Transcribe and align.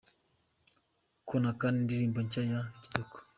Kano 1.27 1.49
Kana, 1.59 1.77
indirimbo 1.81 2.17
nshya 2.23 2.41
ya 2.51 2.59
Kitoko. 2.81 3.15